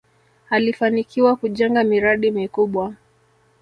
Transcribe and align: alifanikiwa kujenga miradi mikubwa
alifanikiwa 0.49 1.35
kujenga 1.35 1.83
miradi 1.83 2.31
mikubwa 2.31 2.93